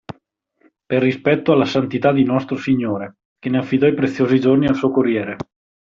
[0.87, 4.89] Per rispetto alla Santità di Nostro Signore, che ne affidò i preziosi giorni al suo
[4.89, 5.35] Corriere.